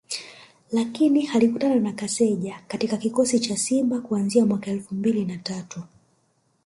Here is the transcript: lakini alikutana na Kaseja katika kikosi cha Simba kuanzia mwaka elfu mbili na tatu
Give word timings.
lakini 0.71 1.27
alikutana 1.27 1.75
na 1.75 1.93
Kaseja 1.93 2.61
katika 2.67 2.97
kikosi 2.97 3.39
cha 3.39 3.57
Simba 3.57 4.01
kuanzia 4.01 4.45
mwaka 4.45 4.71
elfu 4.71 4.95
mbili 4.95 5.25
na 5.25 5.37
tatu 5.37 5.83